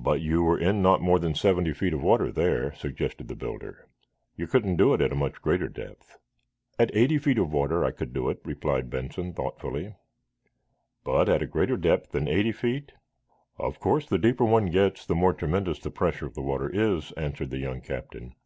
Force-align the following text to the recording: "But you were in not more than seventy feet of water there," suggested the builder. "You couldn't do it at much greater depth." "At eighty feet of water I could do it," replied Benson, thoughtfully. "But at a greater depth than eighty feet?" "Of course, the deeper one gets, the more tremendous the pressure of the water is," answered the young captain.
"But 0.00 0.22
you 0.22 0.42
were 0.44 0.58
in 0.58 0.80
not 0.80 1.02
more 1.02 1.18
than 1.18 1.34
seventy 1.34 1.74
feet 1.74 1.92
of 1.92 2.02
water 2.02 2.32
there," 2.32 2.74
suggested 2.74 3.28
the 3.28 3.36
builder. 3.36 3.86
"You 4.34 4.46
couldn't 4.46 4.76
do 4.76 4.94
it 4.94 5.02
at 5.02 5.14
much 5.14 5.42
greater 5.42 5.68
depth." 5.68 6.16
"At 6.78 6.90
eighty 6.96 7.18
feet 7.18 7.36
of 7.36 7.52
water 7.52 7.84
I 7.84 7.90
could 7.90 8.14
do 8.14 8.30
it," 8.30 8.40
replied 8.46 8.88
Benson, 8.88 9.34
thoughtfully. 9.34 9.94
"But 11.04 11.28
at 11.28 11.42
a 11.42 11.46
greater 11.46 11.76
depth 11.76 12.12
than 12.12 12.28
eighty 12.28 12.50
feet?" 12.50 12.92
"Of 13.58 13.78
course, 13.78 14.06
the 14.06 14.16
deeper 14.16 14.46
one 14.46 14.70
gets, 14.70 15.04
the 15.04 15.14
more 15.14 15.34
tremendous 15.34 15.78
the 15.78 15.90
pressure 15.90 16.24
of 16.24 16.32
the 16.32 16.40
water 16.40 16.70
is," 16.70 17.12
answered 17.12 17.50
the 17.50 17.58
young 17.58 17.82
captain. 17.82 18.36